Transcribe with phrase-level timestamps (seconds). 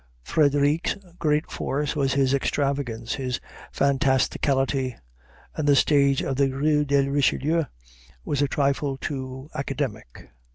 [0.25, 3.39] Frédéric's great force was his extravagance, his
[3.71, 4.95] fantasticality;
[5.55, 7.65] and the stage of the Rue de Richelieu
[8.25, 10.31] was a trifle too academic.